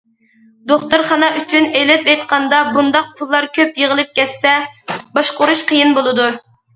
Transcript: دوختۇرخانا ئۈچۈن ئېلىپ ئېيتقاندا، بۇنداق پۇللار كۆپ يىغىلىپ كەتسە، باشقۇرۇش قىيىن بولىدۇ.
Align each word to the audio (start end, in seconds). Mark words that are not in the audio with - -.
دوختۇرخانا 0.69 1.27
ئۈچۈن 1.39 1.67
ئېلىپ 1.81 2.07
ئېيتقاندا، 2.13 2.61
بۇنداق 2.77 3.11
پۇللار 3.19 3.47
كۆپ 3.59 3.77
يىغىلىپ 3.83 4.15
كەتسە، 4.21 4.55
باشقۇرۇش 5.19 5.63
قىيىن 5.73 5.95
بولىدۇ. 5.99 6.27